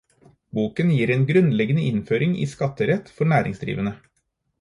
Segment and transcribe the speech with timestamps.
[0.59, 3.93] Boken gir en grunnleggende innføring i skatterett for næringsdrivende.